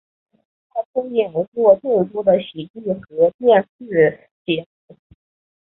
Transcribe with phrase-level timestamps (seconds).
[0.71, 4.97] 他出演过众多的喜剧和电视节目。